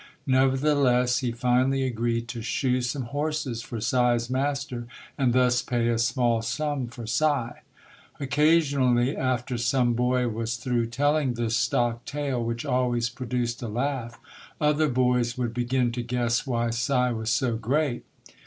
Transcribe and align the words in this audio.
Nevertheless, 0.25 1.19
he 1.19 1.31
finally 1.31 1.83
agreed 1.83 2.27
to 2.29 2.41
shoe 2.41 2.81
some 2.81 3.03
horses 3.03 3.61
for 3.61 3.79
Si's 3.79 4.31
master 4.31 4.87
and 5.15 5.31
thus 5.31 5.61
pay 5.61 5.89
a 5.89 5.99
small 5.99 6.41
sum 6.41 6.87
for 6.87 7.05
Si. 7.05 7.49
Occasionally 8.19 9.15
after 9.15 9.59
some 9.59 9.93
boy 9.93 10.27
was 10.27 10.55
through 10.57 10.87
tell 10.87 11.15
ing 11.17 11.35
this 11.35 11.55
stock 11.55 12.03
tale, 12.05 12.43
which 12.43 12.65
always 12.65 13.11
produced 13.11 13.61
a 13.61 13.67
laugh, 13.67 14.19
other 14.59 14.89
boys 14.89 15.37
would 15.37 15.53
begin 15.53 15.91
to 15.91 16.01
guess 16.01 16.47
why 16.47 16.71
Si 16.71 16.91
was 16.91 17.29
so 17.29 17.55
great. 17.55 18.03